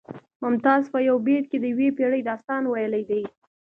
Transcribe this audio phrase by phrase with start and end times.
[0.43, 3.23] ممتاز په یو بیت کې د یوې پیړۍ داستان ویلی دی